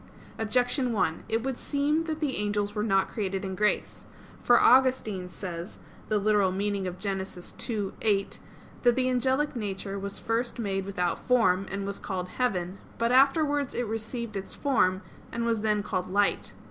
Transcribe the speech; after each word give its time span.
Objection 0.39 0.91
1: 0.93 1.25
It 1.29 1.43
would 1.43 1.59
seem 1.59 2.05
that 2.05 2.19
the 2.21 2.37
angels 2.37 2.73
were 2.73 2.81
not 2.81 3.07
created 3.07 3.45
in 3.45 3.53
grace. 3.53 4.07
For 4.41 4.59
Augustine 4.59 5.29
says 5.29 5.77
(Gen. 6.09 6.17
ad 6.17 6.25
lit. 6.25 7.69
ii, 7.69 7.91
8) 8.01 8.39
that 8.81 8.95
the 8.95 9.09
angelic 9.11 9.55
nature 9.55 9.99
was 9.99 10.17
first 10.17 10.57
made 10.57 10.85
without 10.85 11.19
form, 11.27 11.67
and 11.69 11.85
was 11.85 11.99
called 11.99 12.29
"heaven": 12.29 12.79
but 12.97 13.11
afterwards 13.11 13.75
it 13.75 13.85
received 13.85 14.35
its 14.35 14.55
form, 14.55 15.03
and 15.31 15.45
was 15.45 15.61
then 15.61 15.83
called 15.83 16.09
"light." 16.09 16.53